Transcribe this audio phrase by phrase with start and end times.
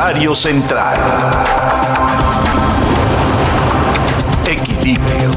[0.00, 0.98] Comentario central.
[4.46, 5.30] Equilibrio.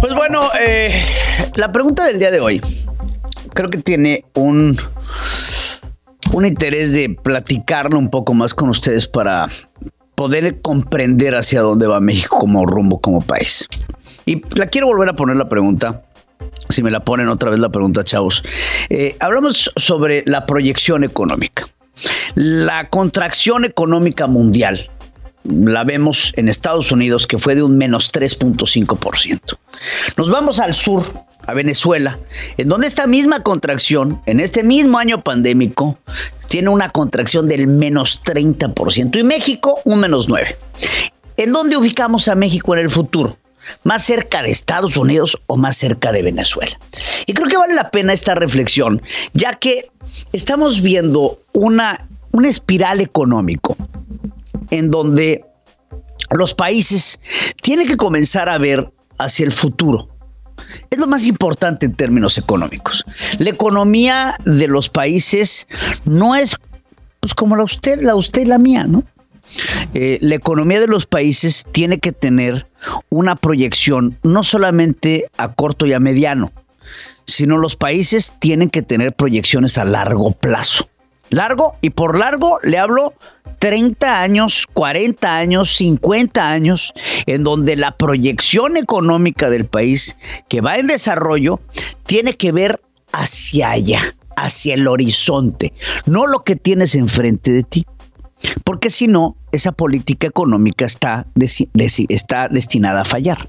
[0.00, 0.92] Pues bueno, eh,
[1.54, 2.60] la pregunta del día de hoy
[3.52, 4.76] creo que tiene un,
[6.32, 9.46] un interés de platicarlo un poco más con ustedes para
[10.16, 13.68] poder comprender hacia dónde va México como rumbo, como país.
[14.26, 16.02] Y la quiero volver a poner la pregunta.
[16.68, 18.42] Si me la ponen otra vez la pregunta, chavos.
[18.88, 21.66] Eh, hablamos sobre la proyección económica.
[22.34, 24.90] La contracción económica mundial
[25.44, 29.58] la vemos en Estados Unidos que fue de un menos 3.5%.
[30.16, 31.04] Nos vamos al sur,
[31.46, 32.18] a Venezuela,
[32.56, 35.98] en donde esta misma contracción, en este mismo año pandémico,
[36.48, 40.56] tiene una contracción del menos 30% y México un menos 9%.
[41.36, 43.36] ¿En dónde ubicamos a México en el futuro?
[43.82, 46.78] ¿Más cerca de Estados Unidos o más cerca de Venezuela?
[47.26, 49.90] Y creo que vale la pena esta reflexión, ya que
[50.32, 53.76] estamos viendo una, una espiral económico
[54.70, 55.44] en donde
[56.30, 57.20] los países
[57.62, 60.08] tienen que comenzar a ver hacia el futuro.
[60.90, 63.04] Es lo más importante en términos económicos.
[63.38, 65.66] La economía de los países
[66.04, 66.56] no es
[67.20, 69.02] pues, como la usted, la usted la mía, ¿no?
[69.94, 72.66] Eh, la economía de los países tiene que tener
[73.10, 76.52] una proyección no solamente a corto y a mediano,
[77.26, 80.88] sino los países tienen que tener proyecciones a largo plazo.
[81.30, 83.14] Largo, y por largo le hablo
[83.58, 86.92] 30 años, 40 años, 50 años,
[87.26, 90.16] en donde la proyección económica del país
[90.48, 91.60] que va en desarrollo
[92.04, 92.80] tiene que ver
[93.12, 95.72] hacia allá, hacia el horizonte,
[96.06, 97.86] no lo que tienes enfrente de ti.
[98.64, 101.26] Porque si no, esa política económica está,
[102.08, 103.48] está destinada a fallar.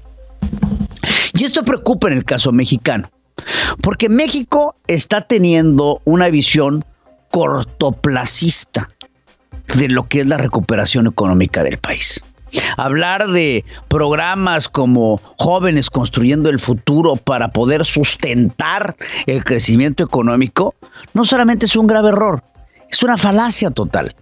[1.34, 3.08] Y esto preocupa en el caso mexicano,
[3.82, 6.84] porque México está teniendo una visión
[7.30, 8.88] cortoplacista
[9.76, 12.22] de lo que es la recuperación económica del país.
[12.76, 20.74] Hablar de programas como jóvenes construyendo el futuro para poder sustentar el crecimiento económico
[21.12, 22.44] no solamente es un grave error,
[22.88, 24.14] es una falacia total.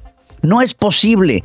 [0.45, 1.43] No es posible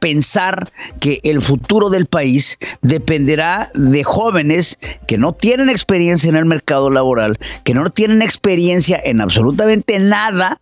[0.00, 0.68] pensar
[1.00, 6.90] que el futuro del país dependerá de jóvenes que no tienen experiencia en el mercado
[6.90, 10.60] laboral, que no tienen experiencia en absolutamente nada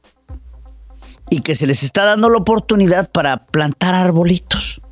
[1.30, 4.82] y que se les está dando la oportunidad para plantar arbolitos.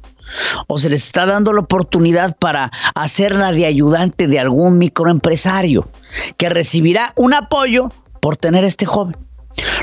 [0.69, 5.91] O se les está dando la oportunidad para hacerla de ayudante de algún microempresario
[6.39, 9.17] que recibirá un apoyo por tener este joven.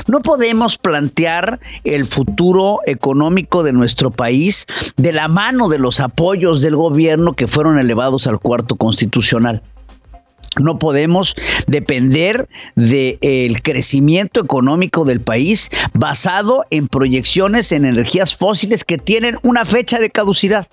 [0.06, 6.62] No podemos plantear el futuro económico de nuestro país de la mano de los apoyos
[6.62, 9.62] del gobierno que fueron elevados al cuarto constitucional.
[10.58, 11.36] No podemos
[11.66, 19.64] depender del crecimiento económico del país basado en proyecciones en energías fósiles que tienen una
[19.64, 20.66] fecha de caducidad.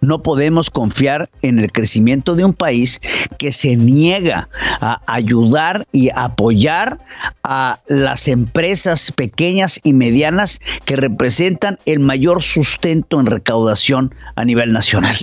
[0.00, 3.00] No podemos confiar en el crecimiento de un país
[3.38, 4.48] que se niega
[4.80, 7.00] a ayudar y apoyar
[7.42, 14.72] a las empresas pequeñas y medianas que representan el mayor sustento en recaudación a nivel
[14.72, 15.18] nacional.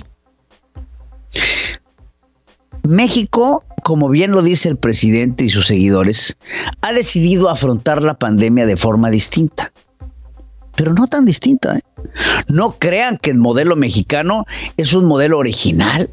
[2.84, 6.36] México, como bien lo dice el presidente y sus seguidores,
[6.82, 9.72] ha decidido afrontar la pandemia de forma distinta.
[10.76, 11.78] Pero no tan distinta.
[11.78, 11.82] ¿eh?
[12.48, 14.46] No crean que el modelo mexicano
[14.76, 16.10] es un modelo original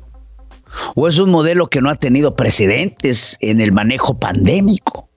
[0.96, 5.10] o es un modelo que no ha tenido precedentes en el manejo pandémico.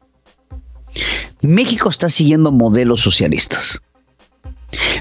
[1.43, 3.81] México está siguiendo modelos socialistas.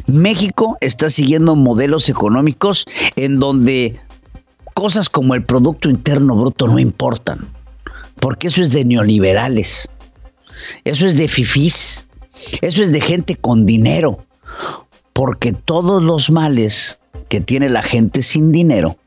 [0.07, 3.99] México está siguiendo modelos económicos en donde
[4.73, 7.49] cosas como el Producto Interno Bruto no importan,
[8.19, 9.89] porque eso es de neoliberales,
[10.83, 12.07] eso es de fifís,
[12.61, 14.25] eso es de gente con dinero,
[15.13, 16.99] porque todos los males
[17.29, 18.97] que tiene la gente sin dinero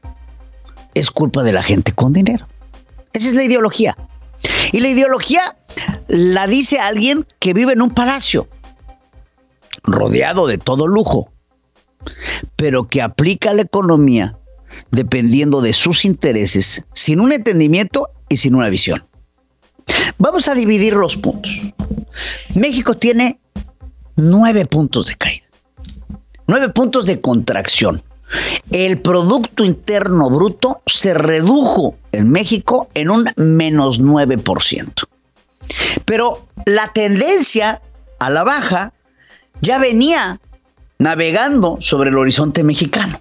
[0.95, 2.47] es culpa de la gente con dinero.
[3.13, 3.97] Esa es la ideología.
[4.73, 5.57] Y la ideología
[6.09, 8.49] la dice alguien que vive en un palacio,
[9.83, 11.33] rodeado de todo lujo,
[12.57, 14.39] pero que aplica la economía
[14.91, 19.07] dependiendo de sus intereses, sin un entendimiento y sin una visión.
[20.19, 21.53] Vamos a dividir los puntos.
[22.55, 23.39] México tiene
[24.17, 25.47] nueve puntos de caída,
[26.47, 28.03] nueve puntos de contracción.
[28.73, 35.05] El Producto Interno Bruto se redujo en México en un menos 9%.
[36.05, 37.81] Pero la tendencia
[38.19, 38.93] a la baja
[39.61, 40.41] ya venía
[40.99, 43.21] navegando sobre el horizonte mexicano.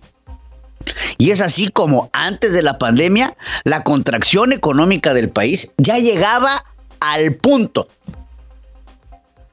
[1.19, 6.63] Y es así como antes de la pandemia, la contracción económica del país ya llegaba
[6.99, 7.87] al punto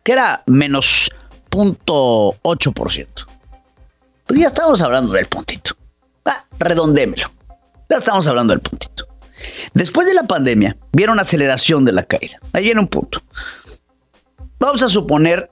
[0.02, 1.10] que era menos
[1.52, 3.06] 0.8%.
[4.26, 5.76] Pero ya estamos hablando del puntito.
[6.24, 7.28] Ah, redondémelo.
[7.90, 9.06] Ya estamos hablando del puntito.
[9.74, 12.38] Después de la pandemia, vieron aceleración de la caída.
[12.52, 13.20] Ahí viene un punto.
[14.58, 15.50] Vamos a suponer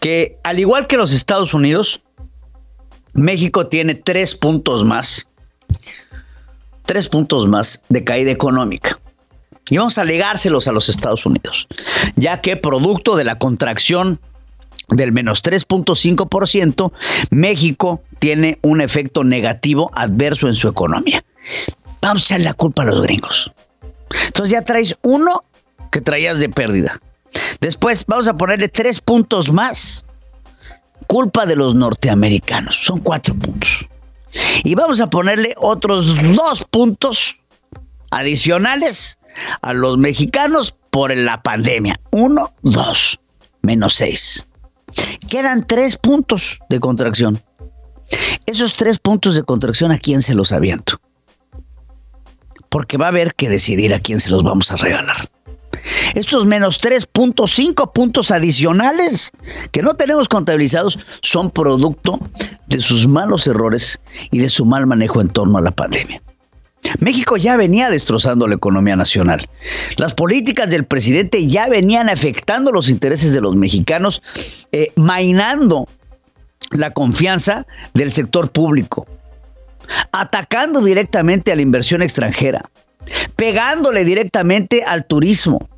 [0.00, 2.02] que, al igual que los Estados Unidos,
[3.12, 5.28] México tiene tres puntos más.
[6.86, 8.98] Tres puntos más de caída económica.
[9.70, 11.68] Y vamos a legárselos a los Estados Unidos,
[12.16, 14.18] ya que producto de la contracción
[14.88, 16.92] del menos 3.5%,
[17.30, 21.24] México tiene un efecto negativo adverso en su economía.
[22.00, 23.52] Vamos a echarle la culpa a los gringos.
[24.26, 25.44] Entonces ya traes uno
[25.90, 27.00] que traías de pérdida.
[27.60, 30.04] Después vamos a ponerle tres puntos más.
[31.06, 32.76] Culpa de los norteamericanos.
[32.84, 33.86] Son cuatro puntos.
[34.64, 37.38] Y vamos a ponerle otros dos puntos
[38.10, 39.18] adicionales
[39.62, 41.98] a los mexicanos por la pandemia.
[42.10, 43.20] Uno, dos,
[43.62, 44.47] menos seis.
[45.28, 47.40] Quedan tres puntos de contracción.
[48.46, 51.00] Esos tres puntos de contracción, ¿a quién se los aviento?
[52.70, 55.28] Porque va a haber que decidir a quién se los vamos a regalar.
[56.14, 59.30] Estos menos 3.5 puntos adicionales
[59.70, 62.18] que no tenemos contabilizados son producto
[62.66, 64.00] de sus malos errores
[64.30, 66.22] y de su mal manejo en torno a la pandemia.
[67.00, 69.48] México ya venía destrozando la economía nacional.
[69.96, 74.22] Las políticas del presidente ya venían afectando los intereses de los mexicanos,
[74.72, 75.88] eh, mainando
[76.70, 79.06] la confianza del sector público,
[80.12, 82.70] atacando directamente a la inversión extranjera,
[83.36, 85.68] pegándole directamente al turismo,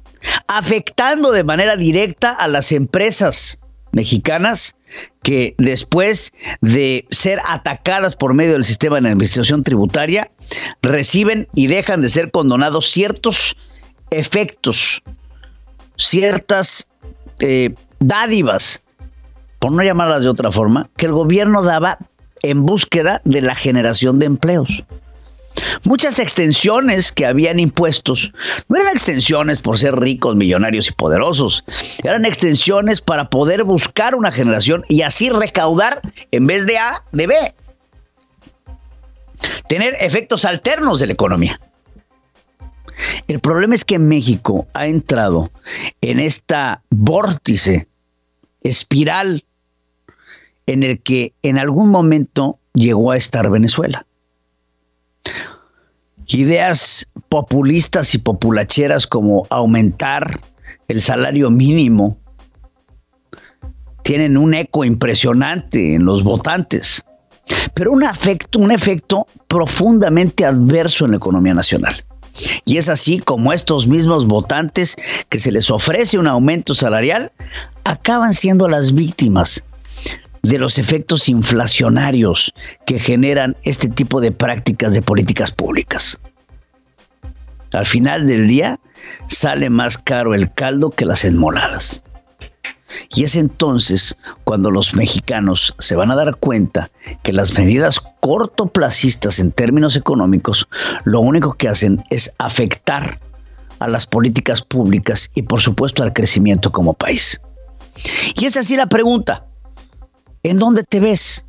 [0.47, 3.60] afectando de manera directa a las empresas
[3.93, 4.77] mexicanas
[5.23, 10.31] que después de ser atacadas por medio del sistema de administración tributaria,
[10.83, 13.57] reciben y dejan de ser condonados ciertos
[14.11, 15.03] efectos,
[15.97, 16.87] ciertas
[17.41, 18.83] eh, dádivas,
[19.59, 21.99] por no llamarlas de otra forma, que el gobierno daba
[22.43, 24.85] en búsqueda de la generación de empleos.
[25.85, 28.33] Muchas extensiones que habían impuestos
[28.69, 31.65] no eran extensiones por ser ricos, millonarios y poderosos,
[32.05, 36.01] eran extensiones para poder buscar una generación y así recaudar
[36.31, 37.35] en vez de A, de B.
[39.69, 41.61] Tener efectos alternos de la economía.
[43.27, 45.51] El problema es que México ha entrado
[46.01, 47.89] en esta vórtice,
[48.63, 49.45] espiral,
[50.67, 54.07] en el que en algún momento llegó a estar Venezuela.
[56.27, 60.41] Ideas populistas y populacheras como aumentar
[60.89, 62.19] el salario mínimo
[64.03, 67.05] tienen un eco impresionante en los votantes,
[67.75, 72.05] pero un efecto, un efecto profundamente adverso en la economía nacional.
[72.65, 74.97] Y es así como estos mismos votantes
[75.29, 77.33] que se les ofrece un aumento salarial
[77.85, 79.65] acaban siendo las víctimas
[80.43, 82.53] de los efectos inflacionarios
[82.87, 86.19] que generan este tipo de prácticas de políticas públicas.
[87.73, 88.81] Al final del día
[89.29, 92.03] sale más caro el caldo que las enmoladas.
[93.15, 96.91] Y es entonces cuando los mexicanos se van a dar cuenta
[97.23, 100.69] que las medidas cortoplacistas en términos económicos
[101.05, 103.21] lo único que hacen es afectar
[103.79, 107.41] a las políticas públicas y por supuesto al crecimiento como país.
[108.35, 109.47] Y es así la pregunta.
[110.43, 111.47] ¿En dónde te ves?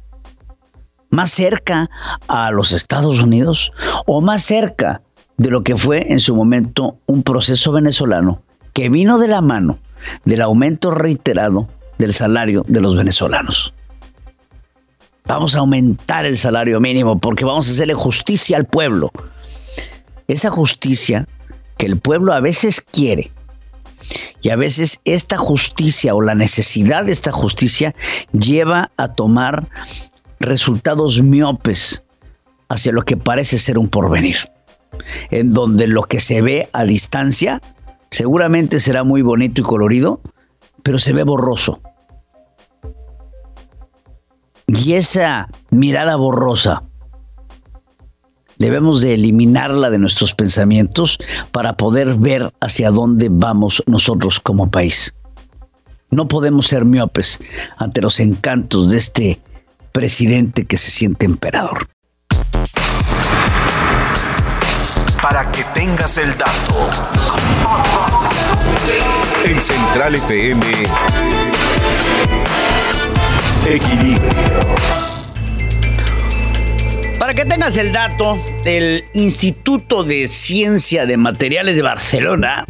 [1.09, 1.89] ¿Más cerca
[2.27, 3.71] a los Estados Unidos
[4.05, 5.01] o más cerca
[5.37, 8.41] de lo que fue en su momento un proceso venezolano
[8.73, 9.79] que vino de la mano
[10.25, 13.73] del aumento reiterado del salario de los venezolanos?
[15.25, 19.11] Vamos a aumentar el salario mínimo porque vamos a hacerle justicia al pueblo.
[20.27, 21.27] Esa justicia
[21.77, 23.31] que el pueblo a veces quiere,
[24.41, 27.95] y a veces esta justicia o la necesidad de esta justicia
[28.31, 29.67] lleva a tomar
[30.39, 32.03] resultados miopes
[32.69, 34.37] hacia lo que parece ser un porvenir,
[35.29, 37.61] en donde lo que se ve a distancia
[38.09, 40.21] seguramente será muy bonito y colorido,
[40.83, 41.81] pero se ve borroso.
[44.67, 46.83] Y esa mirada borrosa
[48.61, 51.17] Debemos de eliminarla de nuestros pensamientos
[51.51, 55.15] para poder ver hacia dónde vamos nosotros como país.
[56.11, 57.39] No podemos ser miopes
[57.77, 59.41] ante los encantos de este
[59.91, 61.89] presidente que se siente emperador.
[65.23, 66.89] Para que tengas el dato.
[69.43, 70.65] En Central FM.
[73.65, 75.20] Equilibrio
[77.21, 78.35] Para que tengas el dato,
[78.65, 82.65] el Instituto de Ciencia de Materiales de Barcelona,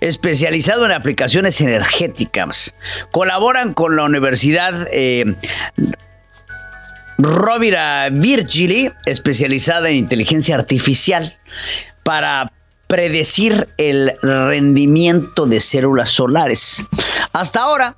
[0.00, 2.74] especializado en aplicaciones energéticas,
[3.12, 5.36] colaboran con la Universidad eh,
[7.18, 11.32] Rovira Virgili, especializada en inteligencia artificial,
[12.02, 12.50] para
[12.88, 16.84] predecir el rendimiento de células solares.
[17.32, 17.96] Hasta ahora,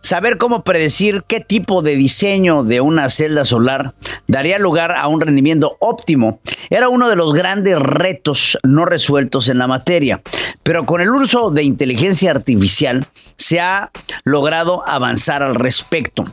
[0.00, 3.94] Saber cómo predecir qué tipo de diseño de una celda solar
[4.26, 9.58] daría lugar a un rendimiento óptimo era uno de los grandes retos no resueltos en
[9.58, 10.22] la materia,
[10.62, 13.04] pero con el uso de inteligencia artificial
[13.36, 13.90] se ha
[14.24, 16.24] logrado avanzar al respecto.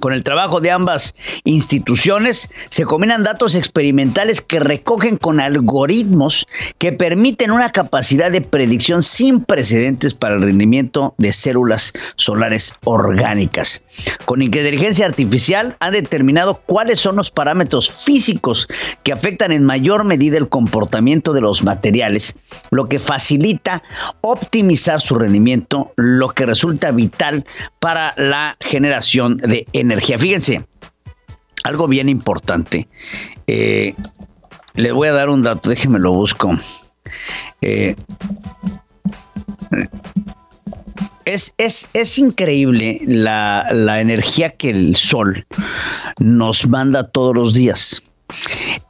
[0.00, 6.46] Con el trabajo de ambas instituciones se combinan datos experimentales que recogen con algoritmos
[6.78, 13.82] que permiten una capacidad de predicción sin precedentes para el rendimiento de células solares orgánicas.
[14.24, 18.66] Con inteligencia artificial han determinado cuáles son los parámetros físicos
[19.04, 22.34] que afectan en mayor medida el comportamiento de los materiales,
[22.70, 23.82] lo que facilita
[24.22, 27.44] optimizar su rendimiento, lo que resulta vital
[27.78, 30.18] para la generación de energía energía.
[30.18, 30.64] Fíjense,
[31.64, 32.88] algo bien importante.
[33.46, 33.94] Eh,
[34.74, 36.52] les voy a dar un dato, déjenme lo busco.
[37.62, 37.96] Eh,
[41.24, 43.66] es, es, increíble la,
[44.00, 45.46] energía que el sol
[46.18, 48.02] nos manda todos los días.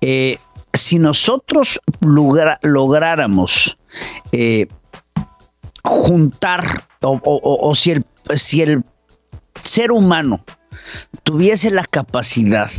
[0.00, 0.38] Eh,
[0.72, 3.78] si nosotros lográramos
[5.84, 8.82] juntar, o, o, si, el, si el
[9.62, 10.40] ser humano
[11.24, 12.70] tuviese la capacidad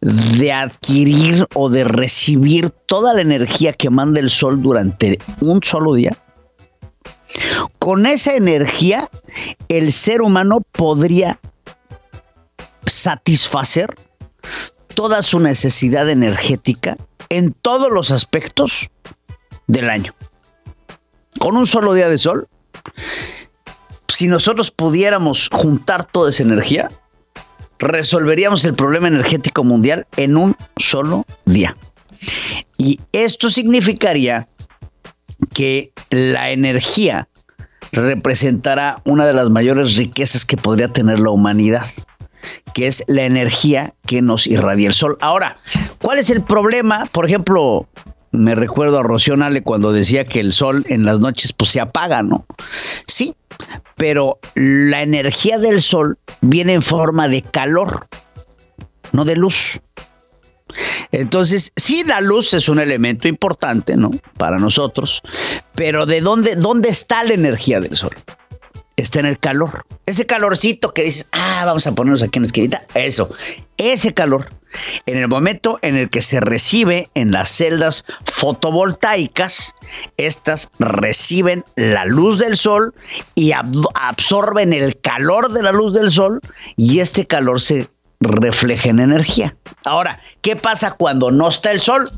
[0.00, 5.94] de adquirir o de recibir toda la energía que manda el sol durante un solo
[5.94, 6.16] día,
[7.78, 9.08] con esa energía
[9.68, 11.40] el ser humano podría
[12.86, 13.94] satisfacer
[14.94, 16.96] toda su necesidad energética
[17.28, 18.88] en todos los aspectos
[19.66, 20.14] del año.
[21.38, 22.48] Con un solo día de sol,
[24.08, 26.88] si nosotros pudiéramos juntar toda esa energía,
[27.78, 31.76] resolveríamos el problema energético mundial en un solo día.
[32.78, 34.48] Y esto significaría
[35.54, 37.28] que la energía
[37.92, 41.86] representará una de las mayores riquezas que podría tener la humanidad,
[42.74, 45.16] que es la energía que nos irradia el sol.
[45.20, 45.58] Ahora,
[46.00, 47.06] ¿cuál es el problema?
[47.12, 47.88] Por ejemplo,
[48.32, 51.80] me recuerdo a Rocío Nale cuando decía que el sol en las noches pues se
[51.80, 52.46] apaga, ¿no?
[53.06, 53.34] Sí,
[53.96, 58.06] pero la energía del sol viene en forma de calor,
[59.12, 59.80] no de luz.
[61.12, 64.10] Entonces, sí, la luz es un elemento importante, ¿no?
[64.36, 65.22] Para nosotros,
[65.74, 68.14] pero ¿de dónde, dónde está la energía del sol?
[68.96, 69.84] Está en el calor.
[70.06, 73.28] Ese calorcito que dices, ah, vamos a ponernos aquí en la esquinita, eso,
[73.76, 74.48] ese calor
[75.06, 79.74] en el momento en el que se recibe en las celdas fotovoltaicas,
[80.16, 82.94] estas reciben la luz del sol
[83.34, 86.40] y absorben el calor de la luz del sol
[86.76, 87.88] y este calor se
[88.20, 89.56] refleja en energía.
[89.84, 92.10] Ahora, ¿qué pasa cuando no está el sol?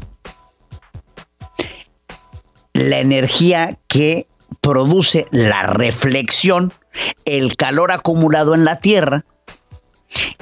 [2.73, 4.28] La energía que
[4.61, 6.73] produce la reflexión,
[7.25, 9.25] el calor acumulado en la Tierra,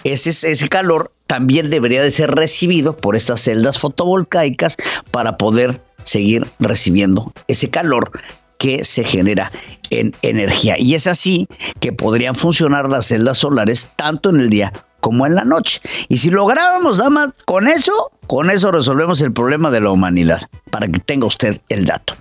[0.05, 4.77] ese, ese calor también debería de ser recibido por estas celdas fotovoltaicas
[5.11, 8.13] para poder seguir recibiendo ese calor
[8.59, 9.51] que se genera
[9.91, 10.77] en energía.
[10.79, 11.49] Y es así
[11.81, 15.81] que podrían funcionar las celdas solares tanto en el día como en la noche.
[16.09, 20.89] Y si lográbamos, damas, con eso, con eso resolvemos el problema de la humanidad, para
[20.89, 22.15] que tenga usted el dato.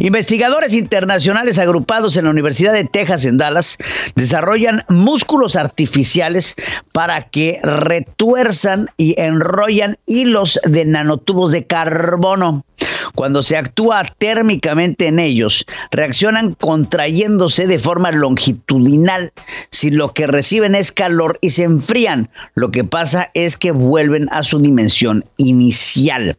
[0.00, 3.76] Investigadores internacionales agrupados en la Universidad de Texas en Dallas
[4.14, 6.54] desarrollan músculos artificiales
[6.92, 12.64] para que retuerzan y enrollan hilos de nanotubos de carbono.
[13.14, 19.32] Cuando se actúa térmicamente en ellos, reaccionan contrayéndose de forma longitudinal.
[19.70, 24.28] Si lo que reciben es calor y se enfrían, lo que pasa es que vuelven
[24.30, 26.36] a su dimensión inicial.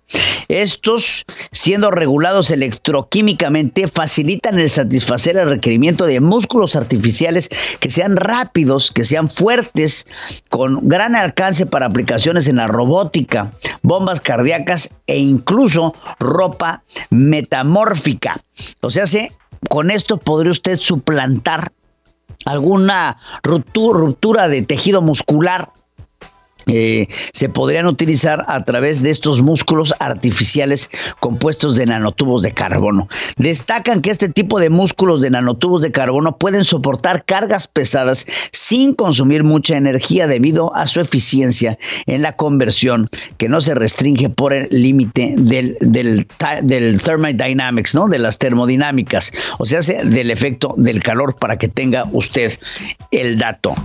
[0.47, 7.49] Estos, siendo regulados electroquímicamente, facilitan el satisfacer el requerimiento de músculos artificiales
[7.79, 10.07] que sean rápidos, que sean fuertes,
[10.49, 13.51] con gran alcance para aplicaciones en la robótica,
[13.81, 16.60] bombas cardíacas e incluso ropa
[17.09, 18.39] metamórfica.
[18.81, 19.05] O sea,
[19.69, 21.71] con esto podría usted suplantar
[22.45, 25.71] alguna ruptura de tejido muscular
[26.67, 30.89] eh, se podrían utilizar a través de estos músculos artificiales
[31.19, 33.07] compuestos de nanotubos de carbono.
[33.37, 38.93] Destacan que este tipo de músculos de nanotubos de carbono pueden soportar cargas pesadas sin
[38.93, 44.53] consumir mucha energía debido a su eficiencia en la conversión que no se restringe por
[44.53, 46.27] el límite del, del,
[46.63, 48.07] del thermodynamics, ¿no?
[48.07, 52.57] de las termodinámicas, o sea, del efecto del calor para que tenga usted
[53.11, 53.75] el dato.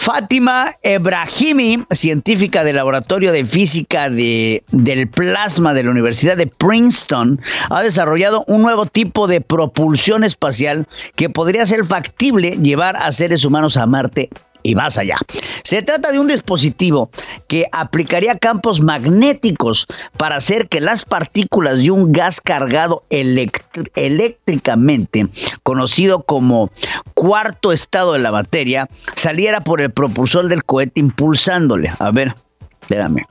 [0.00, 7.38] Fátima Ebrahimi, científica del Laboratorio de Física de, del Plasma de la Universidad de Princeton,
[7.68, 13.44] ha desarrollado un nuevo tipo de propulsión espacial que podría ser factible llevar a seres
[13.44, 14.30] humanos a Marte
[14.62, 15.16] y más allá.
[15.62, 17.10] Se trata de un dispositivo
[17.48, 19.86] que aplicaría campos magnéticos
[20.16, 25.28] para hacer que las partículas de un gas cargado eléctricamente,
[25.62, 26.70] conocido como
[27.14, 31.92] cuarto estado de la materia, saliera por el propulsor del cohete impulsándole.
[31.98, 32.34] A ver,
[32.82, 33.24] espérame.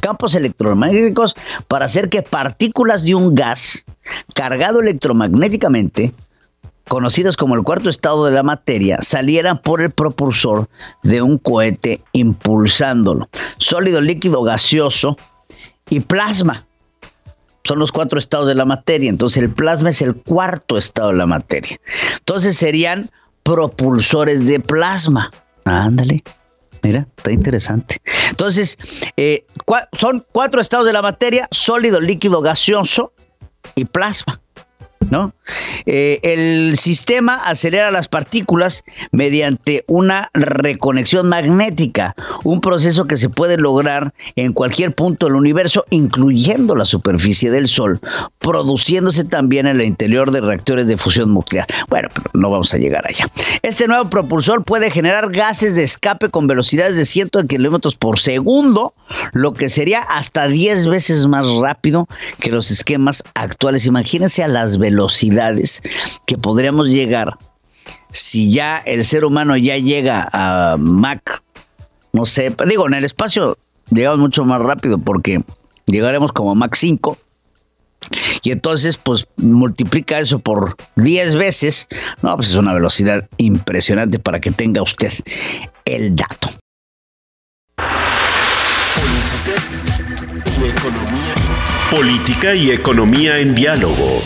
[0.00, 1.36] Campos electromagnéticos
[1.68, 3.86] para hacer que partículas de un gas
[4.34, 6.12] cargado electromagnéticamente
[6.88, 10.68] conocidos como el cuarto estado de la materia, salieran por el propulsor
[11.02, 13.28] de un cohete impulsándolo.
[13.58, 15.16] Sólido, líquido, gaseoso
[15.90, 16.64] y plasma.
[17.64, 19.10] Son los cuatro estados de la materia.
[19.10, 21.78] Entonces el plasma es el cuarto estado de la materia.
[22.18, 23.10] Entonces serían
[23.42, 25.32] propulsores de plasma.
[25.64, 26.22] Ándale.
[26.82, 28.00] Mira, está interesante.
[28.30, 28.78] Entonces,
[29.16, 29.44] eh,
[29.98, 33.12] son cuatro estados de la materia, sólido, líquido, gaseoso
[33.74, 34.40] y plasma.
[35.10, 35.32] ¿no?
[35.86, 43.56] Eh, el sistema acelera las partículas mediante una reconexión magnética, un proceso que se puede
[43.56, 48.00] lograr en cualquier punto del universo, incluyendo la superficie del Sol,
[48.38, 51.66] produciéndose también en el interior de reactores de fusión nuclear.
[51.88, 53.26] Bueno, pero no vamos a llegar allá.
[53.62, 58.18] Este nuevo propulsor puede generar gases de escape con velocidades de cientos de kilómetros por
[58.18, 58.94] segundo,
[59.32, 62.08] lo que sería hasta 10 veces más rápido
[62.40, 63.86] que los esquemas actuales.
[63.86, 65.35] Imagínense a las velocidades
[66.26, 67.36] que podríamos llegar
[68.10, 71.42] si ya el ser humano ya llega a Mach,
[72.12, 73.58] no sé, digo, en el espacio
[73.90, 75.42] llegamos mucho más rápido porque
[75.86, 77.18] llegaremos como a Mach 5.
[78.42, 81.88] Y entonces, pues multiplica eso por 10 veces.
[82.22, 85.12] No, pues es una velocidad impresionante para que tenga usted
[85.84, 86.48] el dato.
[91.90, 94.22] Política y economía en diálogo.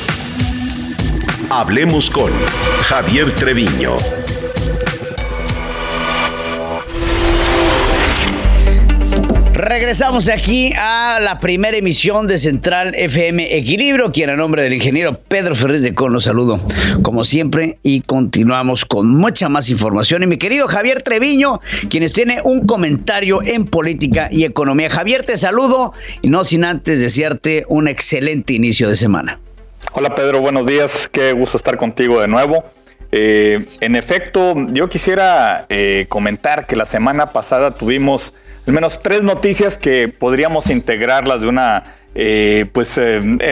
[1.53, 2.31] Hablemos con
[2.85, 3.97] Javier Treviño.
[9.53, 15.19] Regresamos aquí a la primera emisión de Central FM Equilibrio, quien a nombre del ingeniero
[15.27, 16.57] Pedro Ferriz de Con saludo,
[17.03, 20.23] como siempre, y continuamos con mucha más información.
[20.23, 24.89] Y mi querido Javier Treviño, quienes tiene un comentario en política y economía.
[24.89, 29.41] Javier, te saludo y no sin antes desearte un excelente inicio de semana.
[29.93, 32.63] Hola Pedro, buenos días, qué gusto estar contigo de nuevo.
[33.11, 38.33] Eh, en efecto, yo quisiera eh, comentar que la semana pasada tuvimos
[38.69, 43.01] al menos tres noticias que podríamos integrarlas de una eh, pues,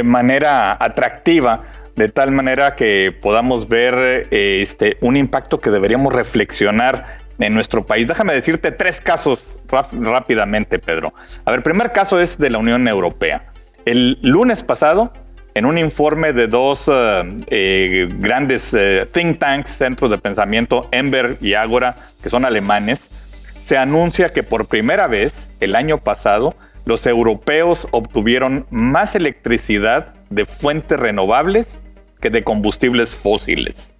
[0.04, 1.64] manera atractiva,
[1.96, 8.06] de tal manera que podamos ver este, un impacto que deberíamos reflexionar en nuestro país.
[8.06, 11.12] Déjame decirte tres casos rápidamente, Pedro.
[11.44, 13.52] A ver, el primer caso es de la Unión Europea.
[13.86, 15.12] El lunes pasado,
[15.58, 21.36] en un informe de dos eh, eh, grandes eh, think tanks, centros de pensamiento, Ember
[21.40, 23.10] y Agora, que son alemanes,
[23.58, 30.44] se anuncia que por primera vez el año pasado los europeos obtuvieron más electricidad de
[30.46, 31.82] fuentes renovables
[32.20, 33.92] que de combustibles fósiles.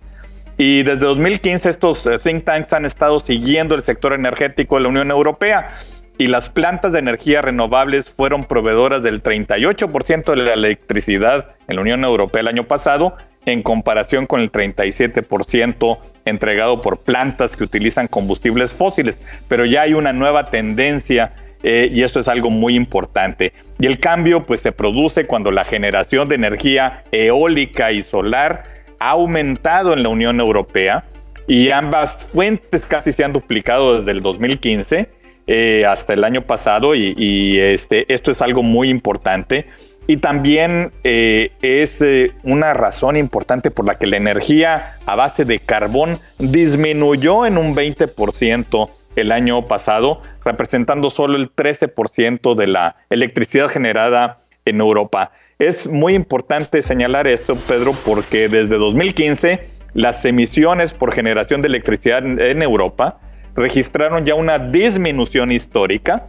[0.58, 5.10] Y desde 2015 estos think tanks han estado siguiendo el sector energético de la Unión
[5.10, 5.70] Europea
[6.18, 11.82] y las plantas de energía renovables fueron proveedoras del 38% de la electricidad en la
[11.82, 18.08] Unión Europea el año pasado, en comparación con el 37% entregado por plantas que utilizan
[18.08, 19.18] combustibles fósiles.
[19.46, 23.52] Pero ya hay una nueva tendencia eh, y esto es algo muy importante.
[23.78, 28.64] Y el cambio pues se produce cuando la generación de energía eólica y solar
[28.98, 31.04] ha aumentado en la Unión Europea
[31.46, 35.17] y ambas fuentes casi se han duplicado desde el 2015
[35.50, 39.64] eh, hasta el año pasado y, este, esto es algo muy importante.
[40.06, 45.46] Y también eh, es eh, una razón importante por la que la energía a base
[45.46, 52.96] de carbón disminuyó en un 20% el año pasado, representando solo el 13% de la
[53.08, 55.32] electricidad generada en Europa.
[55.58, 62.18] Es muy importante señalar esto, Pedro, porque desde 2015 las emisiones por generación de electricidad
[62.18, 63.18] en Europa
[63.54, 66.26] registraron ya una disminución histórica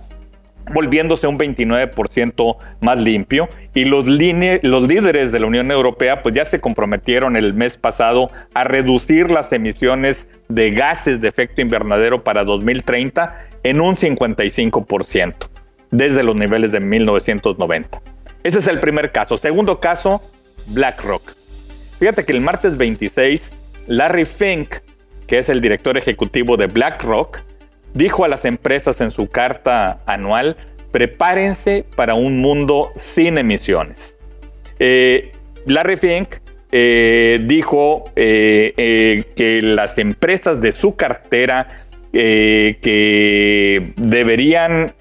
[0.74, 6.46] volviéndose un 29% más limpio y los, los líderes de la Unión Europea pues ya
[6.46, 12.44] se comprometieron el mes pasado a reducir las emisiones de gases de efecto invernadero para
[12.44, 15.34] 2030 en un 55%
[15.92, 18.02] desde los niveles de 1990.
[18.44, 19.38] Ese es el primer caso.
[19.38, 20.22] Segundo caso,
[20.68, 21.34] BlackRock.
[22.00, 23.52] Fíjate que el martes 26,
[23.88, 24.76] Larry Fink,
[25.30, 27.42] que es el director ejecutivo de BlackRock,
[27.94, 30.58] dijo a las empresas en su carta anual,
[30.92, 34.18] prepárense para un mundo sin emisiones.
[34.80, 35.32] Eh,
[35.68, 36.36] Larry Fink
[36.72, 44.96] eh, dijo eh, que las empresas de su cartera que deberían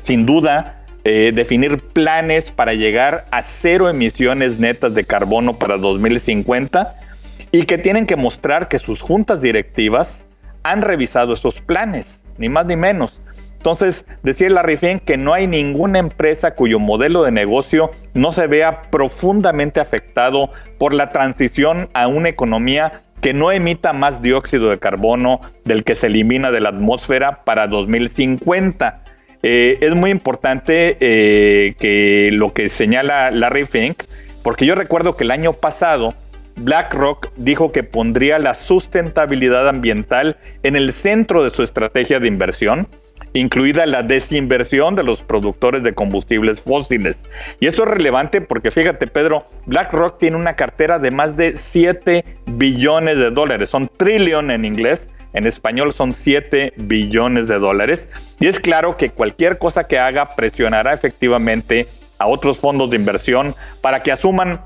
[0.00, 7.09] sin duda definir planes para llegar a cero emisiones netas de carbono para 2050
[7.52, 10.26] y que tienen que mostrar que sus juntas directivas
[10.62, 13.20] han revisado esos planes ni más ni menos.
[13.60, 18.46] Entonces, decía Larry Fink que no hay ninguna empresa cuyo modelo de negocio no se
[18.46, 24.78] vea profundamente afectado por la transición a una economía que no emita más dióxido de
[24.78, 29.04] carbono del que se elimina de la atmósfera para 2050.
[29.42, 34.04] Eh, es muy importante eh, que lo que señala Larry Fink,
[34.42, 36.14] porque yo recuerdo que el año pasado
[36.56, 42.88] BlackRock dijo que pondría la sustentabilidad ambiental en el centro de su estrategia de inversión,
[43.32, 47.24] incluida la desinversión de los productores de combustibles fósiles.
[47.60, 52.24] Y esto es relevante porque fíjate, Pedro, BlackRock tiene una cartera de más de 7
[52.46, 55.08] billones de dólares, son trillion en inglés.
[55.32, 58.08] En español son 7 billones de dólares.
[58.40, 61.86] Y es claro que cualquier cosa que haga presionará efectivamente
[62.18, 64.60] a otros fondos de inversión para que asuman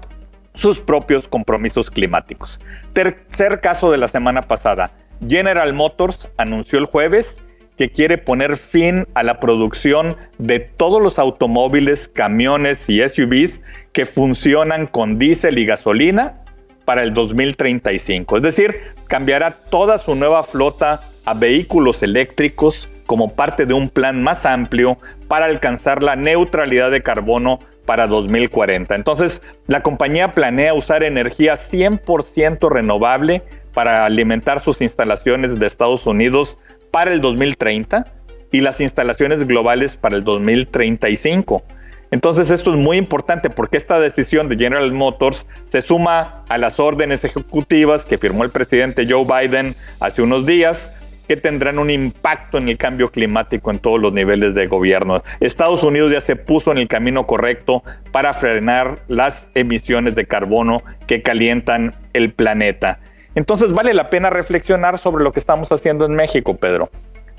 [0.55, 2.61] sus propios compromisos climáticos.
[2.93, 4.93] Tercer caso de la semana pasada,
[5.27, 7.41] General Motors anunció el jueves
[7.77, 13.61] que quiere poner fin a la producción de todos los automóviles, camiones y SUVs
[13.93, 16.41] que funcionan con diésel y gasolina
[16.85, 18.37] para el 2035.
[18.37, 18.77] Es decir,
[19.09, 24.99] cambiará toda su nueva flota a vehículos eléctricos como parte de un plan más amplio
[25.29, 28.95] para alcanzar la neutralidad de carbono para 2040.
[28.95, 33.43] Entonces, la compañía planea usar energía 100% renovable
[33.73, 36.59] para alimentar sus instalaciones de Estados Unidos
[36.91, 38.07] para el 2030
[38.53, 41.63] y las instalaciones globales para el 2035.
[42.11, 46.79] Entonces esto es muy importante porque esta decisión de General Motors se suma a las
[46.79, 50.93] órdenes ejecutivas que firmó el presidente Joe Biden hace unos días
[51.27, 55.23] que tendrán un impacto en el cambio climático en todos los niveles de gobierno.
[55.41, 57.83] Estados Unidos ya se puso en el camino correcto
[58.13, 62.99] para frenar las emisiones de carbono que calientan el planeta.
[63.35, 66.91] Entonces vale la pena reflexionar sobre lo que estamos haciendo en México, Pedro.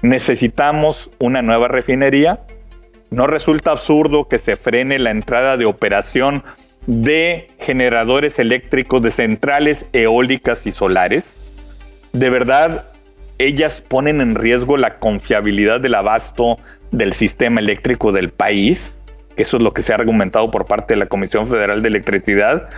[0.01, 2.39] ¿Necesitamos una nueva refinería?
[3.11, 6.43] ¿No resulta absurdo que se frene la entrada de operación
[6.85, 11.41] de generadores eléctricos de centrales eólicas y solares?
[12.11, 12.85] ¿De verdad
[13.37, 16.57] ellas ponen en riesgo la confiabilidad del abasto
[16.91, 18.99] del sistema eléctrico del país,
[19.35, 22.69] eso es lo que se ha argumentado por parte de la Comisión Federal de Electricidad,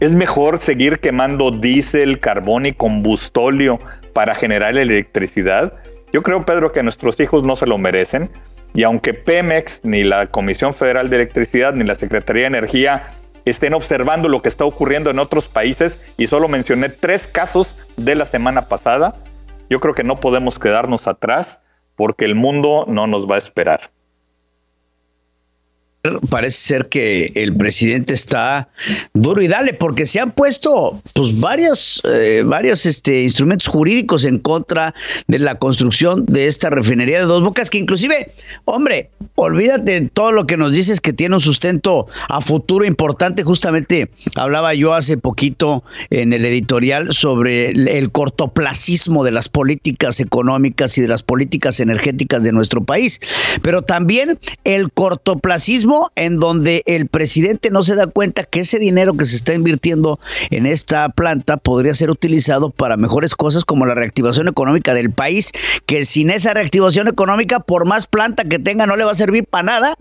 [0.00, 3.78] es mejor seguir quemando diésel, carbón y combustóleo
[4.12, 5.74] para generar electricidad.
[6.12, 8.30] Yo creo, Pedro, que nuestros hijos no se lo merecen.
[8.74, 13.08] Y aunque Pemex, ni la Comisión Federal de Electricidad, ni la Secretaría de Energía
[13.44, 18.14] estén observando lo que está ocurriendo en otros países, y solo mencioné tres casos de
[18.14, 19.16] la semana pasada,
[19.72, 21.62] yo creo que no podemos quedarnos atrás
[21.96, 23.90] porque el mundo no nos va a esperar
[26.28, 28.68] parece ser que el presidente está
[29.14, 34.40] duro y dale, porque se han puesto pues varios, eh, varios este, instrumentos jurídicos en
[34.40, 34.94] contra
[35.28, 38.26] de la construcción de esta refinería de dos bocas, que inclusive,
[38.64, 43.44] hombre, olvídate de todo lo que nos dices que tiene un sustento a futuro importante.
[43.44, 50.98] Justamente hablaba yo hace poquito en el editorial sobre el cortoplacismo de las políticas económicas
[50.98, 53.20] y de las políticas energéticas de nuestro país,
[53.62, 59.14] pero también el cortoplacismo en donde el presidente no se da cuenta que ese dinero
[59.14, 60.18] que se está invirtiendo
[60.50, 65.50] en esta planta podría ser utilizado para mejores cosas como la reactivación económica del país,
[65.86, 69.44] que sin esa reactivación económica, por más planta que tenga, no le va a servir
[69.44, 69.94] para nada,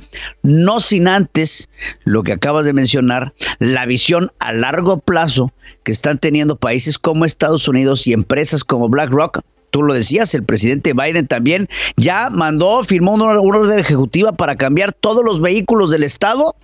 [0.43, 1.69] no sin antes
[2.03, 5.51] lo que acabas de mencionar, la visión a largo plazo
[5.83, 10.43] que están teniendo países como Estados Unidos y empresas como BlackRock tú lo decías, el
[10.43, 16.03] presidente Biden también ya mandó, firmó una, orden ejecutiva para cambiar todos los vehículos del
[16.03, 16.55] Estado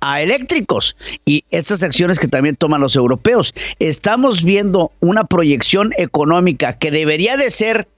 [0.00, 3.52] a eléctricos y estas acciones que también toman los europeos.
[3.78, 7.88] Estamos viendo una proyección económica que debería de ser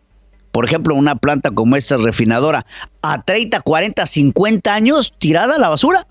[0.52, 2.64] por ejemplo, una planta como esta refinadora
[3.02, 6.06] a 30, 40, 50 años tirada a la basura.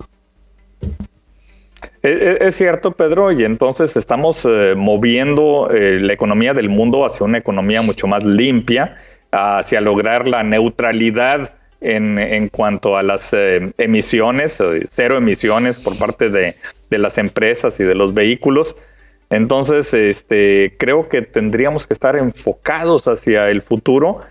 [2.06, 7.04] E, e, es, cierto, Pedro, y entonces estamos eh, moviendo eh, la economía del mundo
[7.04, 8.98] hacia una economía mucho más limpia,
[9.32, 16.30] hacia lograr la neutralidad en, en cuanto a las eh, emisiones, cero emisiones por parte
[16.30, 16.54] de,
[16.92, 18.76] de, las empresas y de los vehículos.
[19.32, 24.22] Entonces, este, creo que tendríamos que estar enfocados hacia el futuro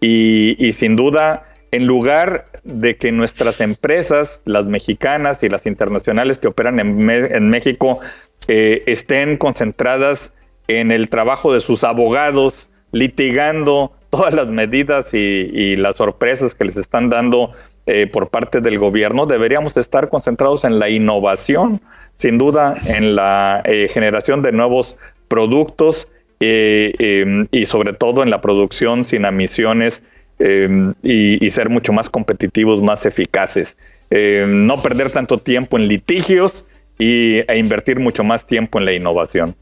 [0.00, 6.38] y, y sin duda en lugar de que nuestras empresas, las mexicanas y las internacionales
[6.38, 7.98] que operan en, México,
[8.46, 10.32] eh, estén concentradas
[10.68, 16.76] en el trabajo de sus abogados, litigando todas las medidas y, las sorpresas que les
[16.76, 17.50] están dando
[17.86, 21.80] eh, por parte del gobierno, deberíamos estar concentrados en la innovación,
[22.14, 26.06] sin duda, en la eh, generación de nuevos productos
[26.40, 30.02] y sobre todo en la producción sin emisiones
[30.38, 33.76] Em, y, ser mucho más competitivos, más eficaces.
[34.10, 36.64] Em, no perder tanto tiempo en litigios
[36.98, 39.54] y, e invertir mucho más tiempo en la innovación.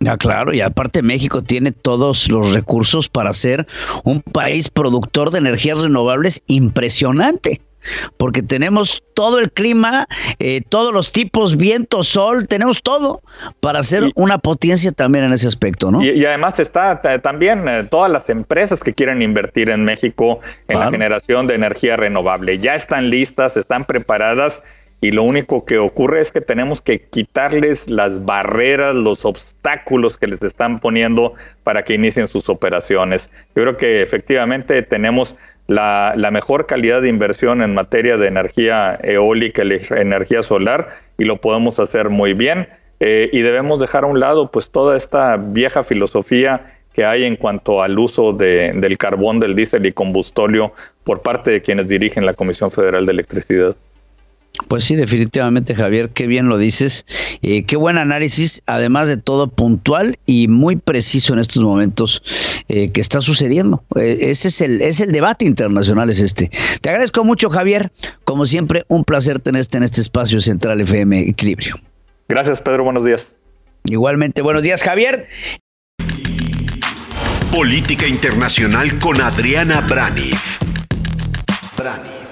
[0.00, 3.66] Ya, claro, y aparte México tiene todos los recursos para ser
[4.04, 7.60] un país productor de energías renovables impresionante
[8.16, 10.06] porque tenemos todo el clima,
[10.38, 13.22] eh, todos los tipos, viento, sol, tenemos todo
[13.60, 16.02] para ser una potencia también en ese aspecto, ¿no?
[16.02, 20.90] Y, además está también eh, todas las empresas que quieren invertir en México en la
[20.90, 22.58] generación de energía renovable.
[22.58, 24.62] Ya están listas, están preparadas
[25.00, 30.26] y lo único que ocurre es que tenemos que quitarles las barreras, los obstáculos que
[30.26, 33.30] les están poniendo para que inicien sus operaciones.
[33.54, 35.36] Yo creo que efectivamente tenemos
[35.68, 41.78] la, mejor calidad de inversión en materia de energía eólica, energía solar, y lo podemos
[41.78, 42.68] hacer muy bien.
[43.00, 47.36] Eh, y debemos dejar a un lado pues toda esta vieja filosofía que hay en
[47.36, 50.72] cuanto al uso de, del carbón, del diésel y combustóleo
[51.04, 53.76] por parte de quienes dirigen la Comisión Federal de Electricidad.
[54.66, 57.06] Pues sí, definitivamente, Javier, qué bien lo dices.
[57.42, 62.22] Eh, qué buen análisis, además de todo puntual y muy preciso en estos momentos
[62.68, 63.84] eh, que está sucediendo.
[63.96, 66.50] Eh, ese es el, es el debate internacional, es este.
[66.80, 67.92] Te agradezco mucho, Javier.
[68.24, 71.76] Como siempre, un placer tenerte en este espacio Central FM Equilibrio.
[72.28, 72.84] Gracias, Pedro.
[72.84, 73.26] Buenos días.
[73.84, 75.26] Igualmente, buenos días, Javier.
[77.52, 80.58] Política Internacional con Adriana Braniff.
[81.76, 82.27] Braniff.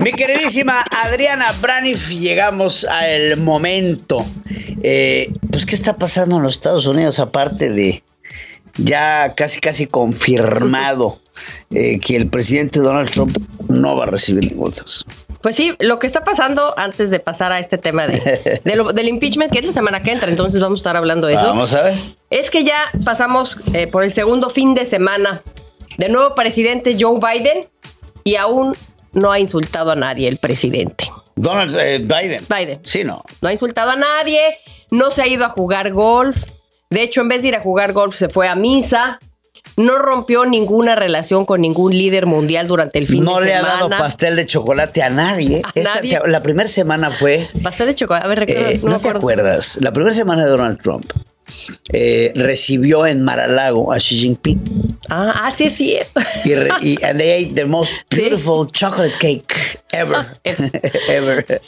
[0.00, 4.24] Mi queridísima Adriana Braniff, llegamos al momento.
[4.82, 8.02] Eh, pues, ¿qué está pasando en los Estados Unidos aparte de
[8.78, 11.20] ya casi casi confirmado
[11.70, 13.36] eh, que el presidente Donald Trump
[13.68, 14.72] no va a recibir ningún
[15.42, 19.52] Pues sí, lo que está pasando antes de pasar a este tema de, del impeachment,
[19.52, 21.44] que es la semana que entra, entonces vamos a estar hablando de eso.
[21.44, 21.98] Vamos a ver.
[22.30, 25.42] Es que ya pasamos eh, por el segundo fin de semana
[25.98, 27.66] de nuevo presidente Joe Biden
[28.24, 28.74] y aún
[29.12, 31.04] no ha insultado a nadie el presidente.
[31.36, 32.44] Donald eh, Biden.
[32.48, 32.80] Biden.
[32.82, 33.22] Sí, no.
[33.40, 34.40] No ha insultado a nadie,
[34.90, 36.36] no se ha ido a jugar golf.
[36.90, 39.18] De hecho, en vez de ir a jugar golf, se fue a misa.
[39.76, 43.40] No rompió ninguna relación con ningún líder mundial durante el fin de semana.
[43.40, 45.62] No le ha dado pastel de chocolate a nadie.
[46.26, 47.48] la primera semana fue.
[47.62, 48.26] Pastel de chocolate.
[48.26, 49.78] A ver, recuerda, eh, no, te acuerdas.
[49.80, 51.12] La primera semana de Donald Trump
[51.92, 54.98] eh, recibió en Maralago a Xi Jinping.
[55.08, 55.98] Ah, ah sí, sí.
[56.44, 60.26] Y, y and they ate the most beautiful chocolate cake ever.
[61.08, 61.60] Ever.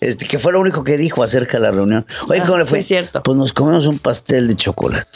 [0.00, 2.06] Este, que fue lo único que dijo acerca de la reunión.
[2.28, 2.82] Oye, ah, ¿cómo le fue?
[2.82, 3.22] Sí, cierto.
[3.22, 5.06] Pues nos comemos un pastel de chocolate.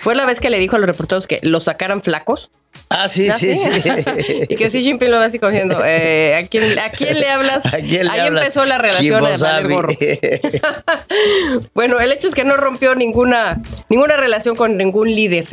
[0.00, 2.50] fue la vez que le dijo a los reporteros que lo sacaran flacos.
[2.90, 3.70] Ah, sí, sí, sí,
[4.48, 5.84] y que Xi Jinping lo va así cogiendo.
[5.84, 7.66] Eh, ¿a, quién, ¿A quién le hablas?
[7.72, 9.94] Ahí empezó la relación de gorro.
[11.74, 15.46] bueno, el hecho es que no rompió ninguna, ninguna relación con ningún líder,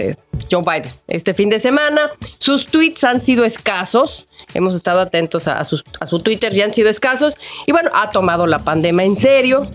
[0.49, 0.91] Joe Biden.
[1.07, 4.27] Este fin de semana, sus tweets han sido escasos.
[4.53, 7.35] Hemos estado atentos a, a su Twitter, ya han sido escasos.
[7.65, 9.69] Y bueno, ha tomado la pandemia en serio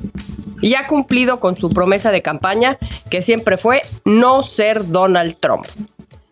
[0.62, 2.78] y ha cumplido con su promesa de campaña,
[3.10, 5.66] que siempre fue no ser Donald Trump.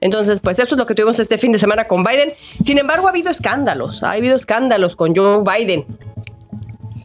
[0.00, 2.34] Entonces, pues eso es lo que tuvimos este fin de semana con Biden.
[2.64, 5.84] Sin embargo, ha habido escándalos, ha habido escándalos con Joe Biden,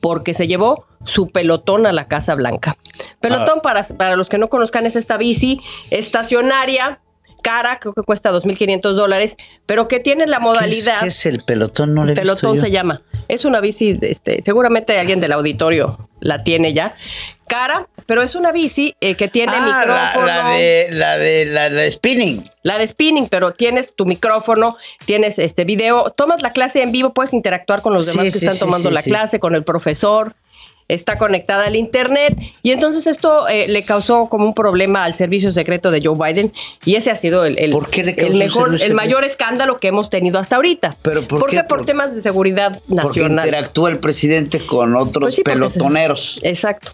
[0.02, 2.78] porque se llevó su pelotón a la Casa Blanca.
[3.20, 3.62] Pelotón, ah.
[3.62, 7.00] para, para los que no conozcan, es esta bici estacionaria
[7.44, 11.02] cara, creo que cuesta 2.500 dólares, pero que tiene la modalidad...
[11.02, 11.94] ¿Qué es, el pelotón?
[11.94, 13.02] No le Pelotón se llama.
[13.28, 16.96] Es una bici, este, seguramente alguien del auditorio la tiene ya
[17.48, 20.26] cara, pero es una bici eh, que tiene ah, micrófono.
[20.26, 22.44] La, de, la, de, la de spinning.
[22.64, 27.14] La de spinning, pero tienes tu micrófono, tienes este video, tomas la clase en vivo,
[27.14, 30.34] puedes interactuar con los demás que están tomando la clase, con el profesor.
[30.90, 35.54] está conectada al Internet y entonces esto eh, le causó como un problema al servicio
[35.54, 36.52] secreto de Joe Biden
[36.84, 39.24] y ese ha sido el, el, ¿Por qué le causó el el mejor, el mayor
[39.24, 40.98] escándalo que hemos tenido hasta ahorita.
[41.02, 41.64] ¿Pero por Porque qué?
[41.64, 43.46] por Por- temas de seguridad Porque nacional.
[43.48, 46.40] interactúa el presidente con otros Pues sí, porque se- pelotoneros.
[46.44, 46.92] Exacto.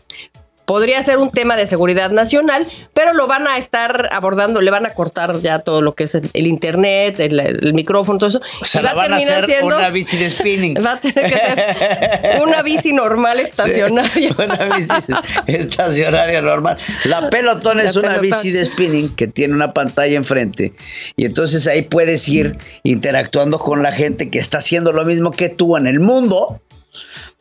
[0.70, 4.86] Podría ser un tema de seguridad nacional, pero lo van a estar abordando, le van
[4.86, 8.42] a cortar ya todo lo que es el, el internet, el, el micrófono, todo eso.
[8.62, 10.76] O sea, y la van a hacer siendo- una bici de spinning.
[10.86, 14.30] Va a tener que ser una bici normal estacionaria.
[14.38, 15.12] Una bici
[15.48, 16.78] estacionaria normal.
[17.06, 20.72] La pelotón es una bici de spinning que tiene una pantalla enfrente.
[21.16, 25.50] Y entonces ahí puedes ir interactuando con la gente que está haciendo lo mismo que
[25.50, 26.62] tú en el mundo.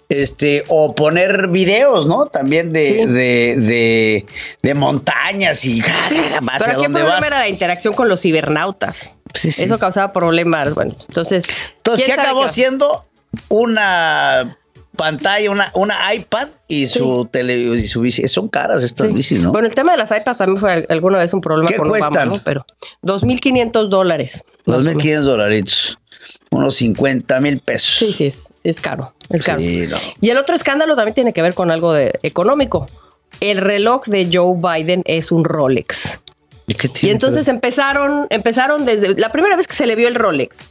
[0.09, 2.27] Este, o poner videos, ¿no?
[2.27, 2.95] También de, Sí.
[3.07, 4.27] de, de,
[4.63, 7.27] de montañas y Sí, hacia pero qué dónde problema vas.
[7.27, 9.19] era la interacción con los cibernautas.
[9.35, 9.65] Sí, sí.
[9.65, 10.73] Eso causaba problemas.
[10.75, 11.45] Bueno, entonces.
[11.77, 12.49] Entonces, ¿qué ¿quién sabe acabó qué?
[12.49, 13.05] siendo?
[13.49, 14.57] Una
[14.97, 18.27] pantalla, una, una iPad y su tele y su bici.
[18.29, 19.13] Son caras estas Sí.
[19.13, 19.53] bicis, ¿no?
[19.53, 21.89] Bueno, el tema de las iPads también fue al- alguna vez un problema ¿Qué con
[21.91, 22.29] cuestan?
[22.29, 22.43] Obama, ¿no?
[22.45, 22.65] Pero
[23.03, 24.43] 2.500 dólares.
[24.65, 25.03] más o menos.
[25.03, 25.99] 2.500 dolaritos.
[26.51, 27.97] Unos 50 mil pesos.
[27.99, 29.15] Sí, sí, es, es caro.
[29.31, 29.61] Es caro.
[29.61, 29.97] Sí, no.
[30.21, 32.89] Y el otro escándalo también tiene que ver con algo de económico.
[33.41, 36.21] El reloj de Joe Biden es un Rolex.
[36.67, 40.69] ¿Y, Y entonces empezaron, empezaron desde la primera vez que se le vio el Rolex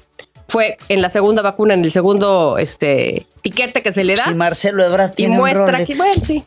[0.47, 4.25] fue en la segunda vacuna, en el segundo este piquete que se le da.
[4.25, 5.87] Si Marcelo Ebrard y tiene un muestra Rolex.
[5.87, 6.43] que, bueno, sí.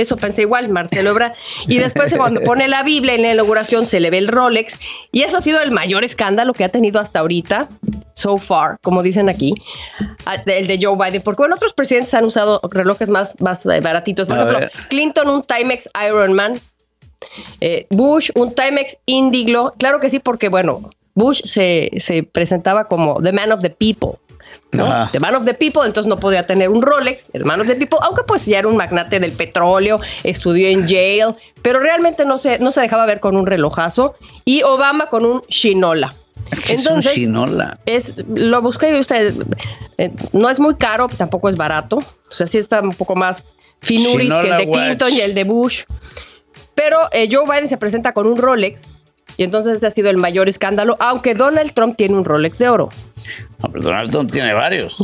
[0.00, 1.32] Eso pensé igual, Marcelo Ebrard.
[1.66, 4.78] Y después cuando pone la Biblia en la inauguración se le ve el Rolex.
[5.12, 7.68] Y eso ha sido el mayor escándalo que ha tenido hasta ahorita,
[8.14, 9.54] so far, como dicen aquí,
[10.26, 11.22] ah, el de Joe Biden.
[11.22, 14.26] Porque bueno, otros presidentes han usado relojes más, más eh, baratitos.
[14.26, 14.72] Por A ejemplo, ver.
[14.88, 16.60] Clinton un Timex Ironman.
[17.60, 19.74] Eh, Bush un Timex Indiglo.
[19.78, 24.18] Claro que sí, porque bueno, Bush se, se presentaba como the man of the people.
[24.72, 24.86] ¿No?
[24.86, 25.10] Ajá.
[25.12, 27.76] The man of the people, entonces no podía tener un Rolex, el man of the
[27.76, 32.38] people, aunque pues ya era un magnate del petróleo, estudió en Yale, pero realmente no
[32.38, 34.14] se, no se dejaba ver con un relojazo.
[34.44, 36.14] Y Obama con un Shinola.
[36.66, 37.74] ¿Qué es un chinola?
[37.86, 39.34] es, lo busqué y usted,
[39.98, 41.96] eh, no es muy caro, tampoco es barato.
[41.96, 43.44] O sea, sí está un poco más
[43.80, 45.82] finuris que el Shinola de Clinton y el de Bush.
[46.74, 48.94] Pero eh, Joe Biden se presenta con un Rolex
[49.40, 52.68] y entonces ese ha sido el mayor escándalo, aunque Donald Trump tiene un Rolex de
[52.68, 52.90] oro.
[53.62, 54.96] No, pero Donald Trump tiene varios.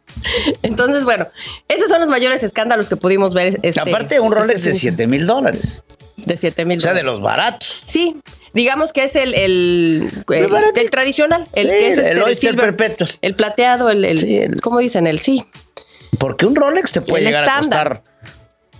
[0.62, 1.26] Entonces, bueno,
[1.68, 3.58] esos son los mayores escándalos que pudimos ver.
[3.62, 5.84] Este, Aparte, un Rolex este de fin- 7 mil dólares.
[6.16, 6.78] De 7 mil.
[6.78, 7.82] O sea, de los baratos.
[7.86, 8.16] Sí,
[8.54, 12.50] digamos que es el, el, el, el tradicional, el Sí, que es el este, Oyster
[12.52, 13.10] silver, Perpetual.
[13.20, 15.06] El plateado, el, el, Sí, ¿cómo dicen?
[15.06, 15.44] El sí.
[16.18, 17.86] Porque un Rolex te puede llegar estándar.
[17.86, 18.14] a costar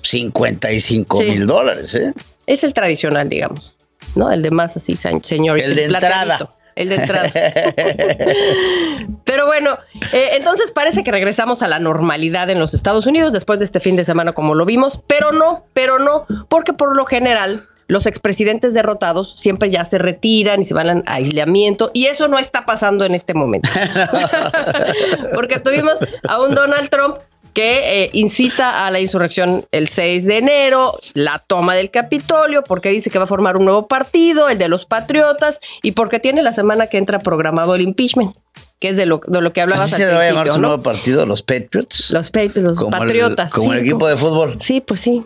[0.03, 1.25] 55 Sí.
[1.25, 2.13] mil dólares, ¿eh?
[2.47, 3.74] Es el tradicional, digamos,
[4.15, 4.31] ¿no?
[4.31, 5.61] El de más así, se- señor.
[5.61, 6.39] El de entrada.
[6.77, 7.31] El de entrada.
[9.25, 9.79] Pero bueno,
[10.13, 13.81] eh, entonces parece que regresamos a la normalidad en los Estados Unidos después de este
[13.81, 18.07] fin de semana como lo vimos, pero no, pero no, porque por lo general los
[18.07, 22.65] expresidentes derrotados siempre ya se retiran y se van a aislamiento y eso no está
[22.65, 23.69] pasando en este momento.
[25.35, 25.95] porque tuvimos
[26.29, 27.17] a un Donald Trump
[27.55, 32.91] que eh, incita a la insurrección el 6 de enero, la toma del Capitolio, porque
[32.91, 36.43] dice que va a formar un nuevo partido, el de los patriotas, y porque tiene
[36.43, 38.37] la semana que entra programado el impeachment,
[38.81, 40.53] que es de lo, de lo que hablabas Así al se va a llamar principio,
[40.55, 40.69] su ¿no?
[40.69, 42.11] nuevo partido, los Patriots.
[42.11, 43.47] Los, pa- los como patriotas.
[43.51, 44.57] El, como sí, el equipo como- de fútbol.
[44.61, 45.25] Sí, pues sí.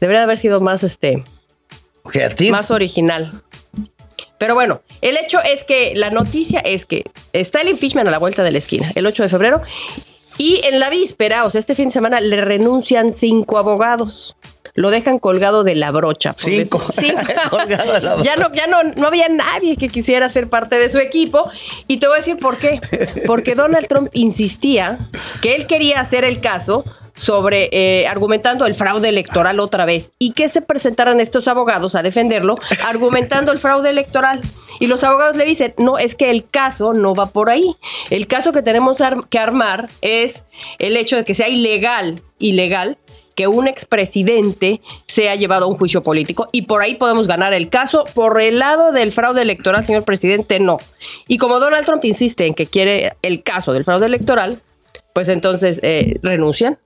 [0.00, 1.22] Debería de haber sido más este
[2.04, 2.52] Creativo.
[2.56, 3.32] más original.
[4.38, 8.18] Pero bueno, el hecho es que la noticia es que está el impeachment a la
[8.18, 9.60] vuelta de la esquina, el 8 de febrero,
[10.40, 14.34] y en la víspera, o sea, este fin de semana, le renuncian cinco abogados.
[14.72, 16.34] Lo dejan colgado de la brocha.
[16.34, 16.80] Cinco.
[16.92, 17.20] Cinco.
[17.50, 20.88] Colgado de la ya no, ya no, no había nadie que quisiera ser parte de
[20.88, 21.50] su equipo.
[21.88, 22.80] Y te voy a decir por qué.
[23.26, 24.98] Porque Donald Trump insistía
[25.42, 26.86] que él quería hacer el caso
[27.20, 32.02] sobre eh, argumentando el fraude electoral otra vez y que se presentaran estos abogados a
[32.02, 32.56] defenderlo
[32.86, 34.40] argumentando el fraude electoral.
[34.78, 37.76] Y los abogados le dicen, no, es que el caso no va por ahí.
[38.08, 40.44] El caso que tenemos ar- que armar es
[40.78, 42.96] el hecho de que sea ilegal, ilegal,
[43.34, 47.68] que un expresidente sea llevado a un juicio político y por ahí podemos ganar el
[47.68, 48.04] caso.
[48.14, 50.78] Por el lado del fraude electoral, señor presidente, no.
[51.28, 54.58] Y como Donald Trump insiste en que quiere el caso del fraude electoral,
[55.12, 56.78] pues entonces eh, renuncian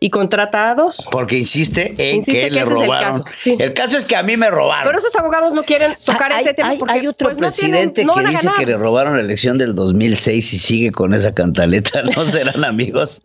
[0.00, 0.96] y contratados.
[1.10, 3.22] Porque insiste en Insiste que, que le el robaron.
[3.22, 3.56] caso, sí.
[3.58, 4.84] El caso es que a mí me robaron.
[4.86, 7.38] Pero esos abogados no quieren tocar Ah, hay, ese tema hay- porque hay otro pues,
[7.38, 10.92] no tienen- presidente no que dice que le robaron la elección del 2006 y sigue
[10.92, 12.02] con esa cantaleta.
[12.02, 13.20] ¿No serán amigos?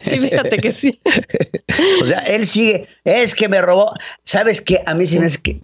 [0.00, 1.00] Sí, fíjate que sí.
[2.02, 3.92] O sea, él sigue, es que me robó.
[4.24, 4.82] ¿Sabes qué?
[4.86, 5.60] A mí se me hace que.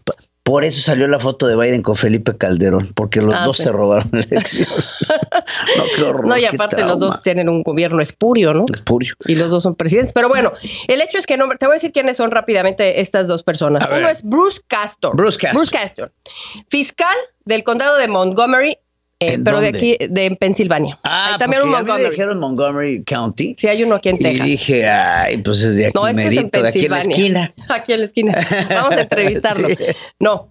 [0.49, 3.64] ¿Por eso salió la foto de Biden con Felipe Calderón, porque los Ah, dos sí.
[3.64, 4.66] se robaron la elección.
[5.76, 6.26] no, qué horror.
[6.26, 8.64] No, y qué aparte los dos tienen un gobierno espurio, ¿no?
[8.72, 9.12] Espurio.
[9.26, 10.14] Y los dos son presidentes.
[10.14, 10.55] Pero bueno,
[10.86, 13.82] el hecho es que no, te voy a decir quiénes son rápidamente estas dos personas.
[13.82, 13.99] A ver.
[13.99, 15.14] Uno es Bruce Castor.
[15.14, 15.70] Bruce Castor.
[15.70, 16.12] Castor.
[16.70, 18.78] Fiscal del condado de Montgomery,
[19.21, 20.99] eh, ¿En pero de aquí, de en Pensilvania.
[21.03, 22.11] Ah, Hay también un mí me Montgomery.
[22.11, 23.55] dijeron Montgomery County.
[23.59, 24.47] Sí, hay uno aquí en y Texas.
[24.47, 27.01] dije, ay, pues es de aquí, no, este es en merito, de aquí en la
[27.01, 27.55] esquina.
[27.69, 28.47] Aquí en la esquina.
[28.71, 29.69] Vamos a entrevistarlo.
[29.77, 29.77] Sí.
[30.21, 30.51] No,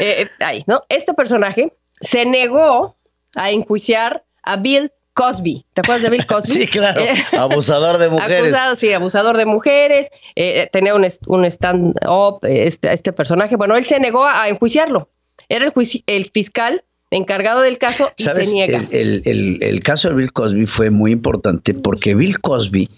[0.00, 0.82] eh, eh, ahí, ¿no?
[0.88, 2.96] Este personaje se negó
[3.36, 5.64] a enjuiciar a Bill Cosby.
[5.74, 6.54] ¿Te acuerdas de Bill Cosby?
[6.54, 7.00] Sí, claro.
[7.32, 8.40] Abusador de mujeres.
[8.40, 13.54] Acusado, sí, abusador de mujeres, eh, tenía un, un stand-up, este, este personaje.
[13.56, 15.08] Bueno, él se negó a, enjuiciarlo.
[15.48, 15.72] Era el,
[16.06, 18.48] el fiscal encargado del caso y ¿Sabes?
[18.50, 18.78] se niega.
[18.90, 22.90] El, el- el- el caso de Bill Cosby fue muy importante porque Bill Cosby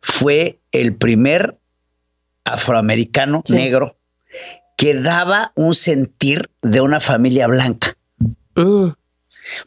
[0.00, 1.58] fue el primer
[2.44, 3.54] afroamericano Sí.
[3.54, 3.96] negro
[4.76, 7.94] que daba un sentir de una familia blanca.
[8.54, 8.88] Mm,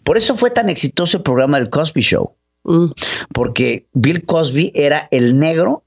[0.04, 2.88] Por eso fue tan exitoso el programa del Cosby Show, mm,
[3.34, 5.84] porque Bill Cosby era el negro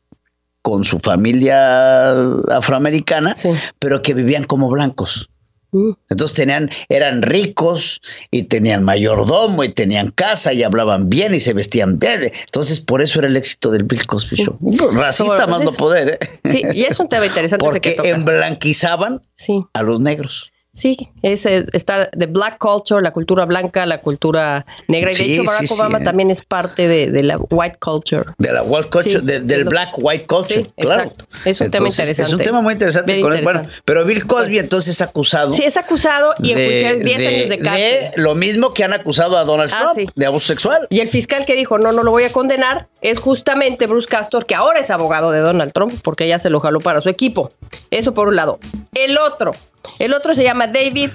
[0.62, 2.10] con su familia
[2.48, 3.50] afroamericana, sí.
[3.78, 5.30] pero que vivían como blancos.
[5.74, 5.90] Mm.
[6.08, 8.00] Entonces tenían, eran ricos
[8.30, 12.30] y tenían mayordomo y tenían casa y hablaban bien y se vestían bien.
[12.44, 14.56] Entonces, por eso era el éxito del Bill Cosby Show.
[14.92, 16.40] Racista Sobre más no poder, ¿eh?
[16.44, 18.12] Sí, y es un tema interesante que Porque tocas.
[18.12, 20.52] emblanquizaban Sí, a los negros.
[20.74, 25.12] Sí, es, eh, está de black culture, la cultura blanca, la cultura negra.
[25.12, 26.04] Y de Sí, hecho, Barack sí, Obama eh.
[26.04, 28.24] también es parte de, de la white culture.
[28.38, 31.02] De la white culture, de- del black white culture, claro.
[31.04, 31.26] exacto.
[31.44, 32.44] Es un tema Entonces, Es un interesante.
[32.44, 33.12] tema muy interesante.
[33.14, 33.20] Él.
[33.22, 33.70] Bueno, interesante.
[33.84, 35.52] pero Bill Cosby entonces es acusado.
[35.52, 37.82] Sí, es acusado y enjuiciado 10 años de cárcel.
[37.82, 40.86] de lo mismo que han acusado a Donald Ah, Trump de abuso sexual.
[40.90, 44.46] Y el fiscal que dijo, no, no lo voy a condenar, es justamente Bruce Castor,
[44.46, 47.52] que ahora es abogado de Donald Trump, porque ya se lo jaló para su equipo.
[47.98, 48.58] Eso por un lado.
[48.94, 49.52] El otro,
[49.98, 51.10] el otro se llama David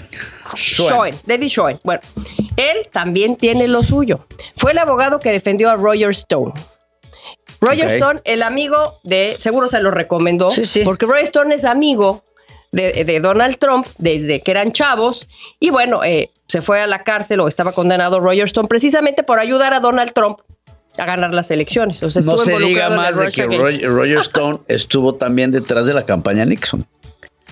[0.55, 1.15] Schoen.
[1.25, 1.79] David Schoen.
[1.83, 2.01] Bueno,
[2.55, 4.25] él también tiene lo suyo.
[4.57, 6.53] Fue el abogado que defendió a Roger Stone.
[7.61, 7.89] Roger.
[7.89, 10.81] Stone, el amigo de, seguro se lo recomendó, Sí, sí.
[10.85, 12.23] porque Roger Stone es amigo
[12.71, 15.27] de, de Donald Trump desde que eran chavos
[15.59, 19.39] y bueno, eh, se fue a la cárcel o estaba condenado Roger Stone precisamente por
[19.39, 20.39] ayudar a Donald Trump
[20.99, 22.01] a ganar las elecciones.
[22.03, 23.45] O sea, No se diga más de que.
[23.45, 26.85] Roger, Stone estuvo también detrás de la campaña Nixon.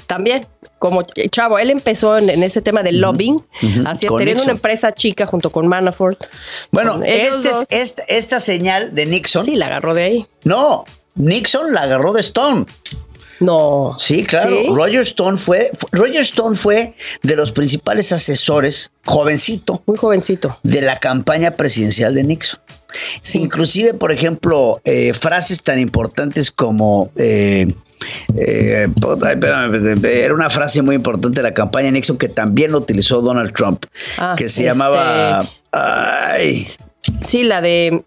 [0.05, 0.45] También,
[0.79, 3.43] como chavo, él empezó en, en ese tema del lobbying,
[3.85, 4.43] así, con teniendo Nixon.
[4.45, 6.23] una empresa chica junto con Manafort.
[6.71, 9.43] Bueno, Con este es- esta, esta señal de Nixon.
[9.43, 10.27] Sí, la agarró de ahí.
[10.45, 10.85] No,
[11.15, 12.65] Nixon la agarró de Stone.
[13.39, 13.95] No.
[13.99, 14.49] Sí, claro.
[14.61, 14.67] ¿Sí?
[14.69, 20.57] Roger Stone fue, fu- Roger Stone fue de los principales asesores, jovencito, Muy jovencito.
[20.63, 22.59] de la campaña presidencial de Nixon.
[23.21, 23.41] Sí.
[23.41, 27.67] Inclusive, por ejemplo, eh, frases tan importantes como eh,
[28.37, 28.87] eh,
[29.31, 33.21] espérame, era una frase muy importante de la campaña de Nixon que también lo utilizó
[33.21, 33.85] Donald Trump,
[34.17, 36.65] Ah, que se este- llamaba ay,
[37.25, 38.03] Sí, la de.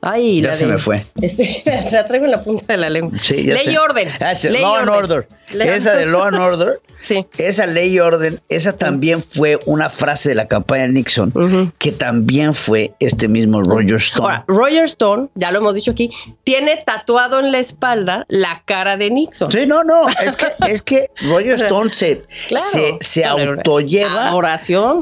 [0.00, 1.04] Ay, ya la se de- me fue.
[1.20, 3.18] Este, la traigo en la punta de la lengua.
[3.20, 3.72] Sí, ya Ley sé.
[3.72, 4.08] y orden.
[4.20, 5.28] Ah, sí, Ley y Law and Order.
[5.52, 6.80] Esa de Law and Order.
[7.00, 7.24] Sí.
[7.38, 11.92] Esa ley y orden, esa también fue una frase de la campaña de Nixon, que
[11.92, 14.28] también fue este mismo Roger Stone.
[14.28, 16.10] Ahora, Roger Stone, ya lo hemos dicho aquí,
[16.42, 19.50] tiene tatuado en la espalda la cara de Nixon.
[19.52, 22.66] Sí, no, no, es que, es que Roger Stone se, Claro.
[22.68, 24.32] se, se autolleva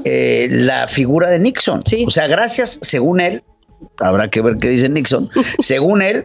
[0.04, 1.80] eh, la figura de Nixon.
[1.86, 2.04] Sí.
[2.06, 3.42] O sea, gracias, según él,
[3.98, 5.30] habrá que ver qué dice Nixon,
[5.60, 6.24] según él,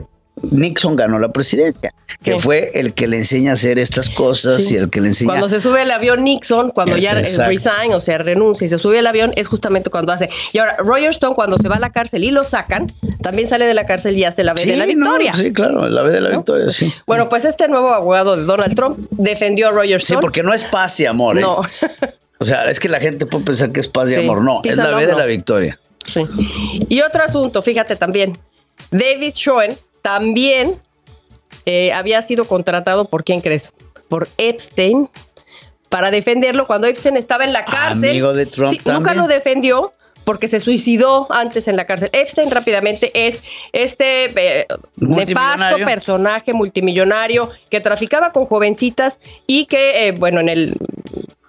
[0.50, 1.94] Nixon ganó la presidencia,
[2.24, 2.40] que Sí.
[2.40, 4.74] fue el que le enseña a hacer estas cosas Sí.
[4.74, 5.28] y el que le enseña...
[5.32, 7.50] Cuando se sube al avión Nixon, cuando ya Exacto.
[7.50, 10.30] resign, o sea, renuncia y se sube al avión, es justamente cuando hace.
[10.54, 12.92] Y ahora, Roger Stone, cuando se va a la cárcel y lo sacan,
[13.22, 15.34] también sale de la cárcel y hace la vez de la Sí, no, victoria.
[15.34, 16.38] sí, claro, la vez de la ¿No?
[16.38, 16.92] victoria, sí.
[17.06, 20.22] Bueno, pues este nuevo abogado de Donald Trump defendió a Roger Sí, Stone.
[20.22, 21.42] porque no es paz y amor, ¿eh?
[21.42, 21.62] No.
[22.40, 24.42] O sea, es que la gente puede pensar que es paz y Sí, amor.
[24.42, 25.78] No, es la vez de la victoria.
[26.06, 26.22] Sí.
[26.90, 28.38] Y otro asunto, fíjate también,
[28.92, 30.80] David Schoen también
[31.66, 33.72] eh, había sido contratado por quién crees?
[34.10, 35.10] Por Epstein
[35.90, 38.12] para defenderlo cuando Epstein estaba en la cárcel.
[38.12, 39.94] Amigo de Trump Sí, nunca lo defendió
[40.24, 42.10] porque se suicidó antes en la cárcel.
[42.14, 43.44] Epstein rápidamente es
[43.74, 50.76] este eh, nefasto personaje multimillonario que traficaba con jovencitas y que, eh, bueno, en el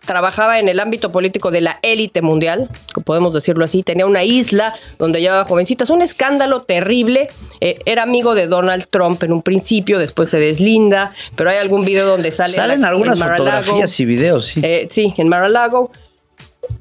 [0.06, 2.68] trabajaba en el ámbito político de la élite mundial,
[3.04, 7.28] podemos decirlo así, tenía una isla donde llevaba jovencitas, un escándalo terrible,
[7.60, 11.84] Eh, era amigo de Donald Trump en un principio, después se deslinda, pero hay algún
[11.84, 14.60] video donde sale Salen la- algunas fotografías y videos, sí.
[14.64, 15.92] Eh, sí, en Mar-a-Lago.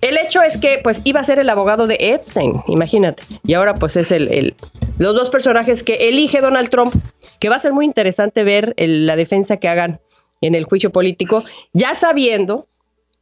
[0.02, 3.22] El hecho es que, pues, iba a ser el abogado de Epstein, imagínate.
[3.46, 4.56] Y ahora, pues, es el, el-
[4.98, 6.94] los dos personajes que elige Donald Trump,
[7.40, 10.00] que va a ser muy interesante ver el- la defensa que hagan
[10.42, 11.44] en el juicio político,
[11.74, 12.68] ya sabiendo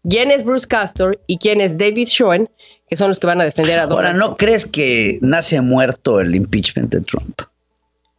[0.08, 2.50] quién es Bruce Castor y quién es David Schoen,
[2.90, 6.20] que son los que van a defender a Donald Ahora, ¿no crees que nace muerto
[6.20, 7.42] el impeachment de Trump?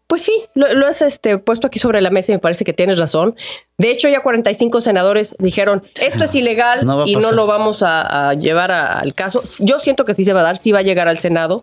[0.07, 2.72] Pues sí, lo, lo has este, puesto aquí sobre la mesa y me parece que
[2.72, 3.37] tienes razón.
[3.78, 8.31] De hecho, ya 45 senadores dijeron, esto es ilegal No y no lo vamos a,
[8.31, 9.41] a llevar a- al caso.
[9.61, 11.62] Yo siento que sí se va a dar, sí va a llegar al Senado.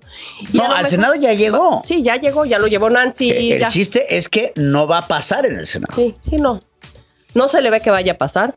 [0.54, 1.82] Y No, al mejor- Senado ya llegó.
[1.84, 3.32] Sí, ya llegó, ya lo llevó Nancy.
[3.32, 3.68] Eh, el ya.
[3.68, 5.94] chiste es que no va a pasar en el Senado.
[5.94, 6.62] Sí, sí, no.
[7.34, 8.56] No se le ve que vaya a pasar.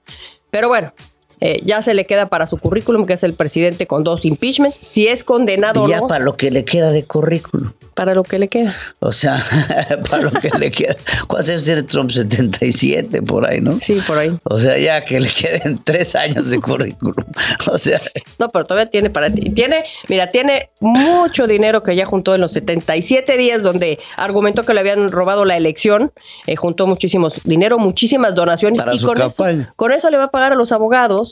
[0.53, 0.93] Pero bueno,
[1.41, 4.75] eh, ya se le queda para su currículum, que es el presidente con dos impeachment.
[4.81, 7.73] Si es condenado o ya no, para lo que le queda de currículum.
[7.95, 8.75] para lo que le queda.
[8.99, 9.43] O sea,
[10.11, 10.97] para lo que le queda.
[11.29, 12.11] ¿Cuántos años tiene Trump?
[12.11, 13.79] 77 por ahí, ¿no?
[13.81, 14.37] Sí, por ahí.
[14.45, 17.25] O sea, ya que le queden tres años de currículum.
[17.71, 18.01] O sea,
[18.39, 19.51] No, pero todavía tiene para ti.
[19.51, 24.75] Tiene, mira, tiene mucho dinero que ya juntó en los 77 días donde argumentó que
[24.75, 26.13] le habían robado la elección,
[26.47, 29.45] eh, juntó muchísimos dinero, muchísimas donaciones Para y su con eso,
[29.77, 31.30] con eso le va a pagar a los abogados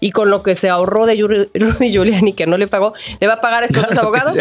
[0.00, 1.16] y con lo que se ahorró de
[1.54, 4.34] Rudy Giuliani que no le pagó, le va a pagar a estos dos abogados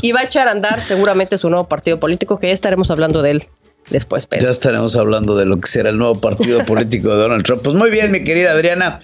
[0.00, 3.22] y va a echar a andar seguramente su nuevo partido político que ya estaremos hablando
[3.22, 3.44] de él
[3.90, 7.62] después, Ya estaremos hablando de lo que será el nuevo partido político de Donald Trump.
[7.62, 8.96] Pues muy bien, mi querida Adriana.